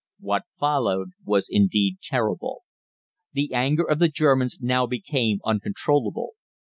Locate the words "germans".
4.09-4.57